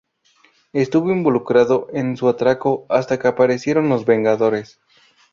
[0.73, 4.79] Estuvo involucrado en su atraco hasta que aparecieron los Vengadores.